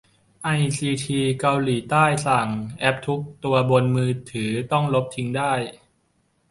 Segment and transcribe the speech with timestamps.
[0.43, 5.53] ไอซีทีเกาหลีใต้สั่ง แอปทุกตัวบนมือถือต้องลบทิ้งได้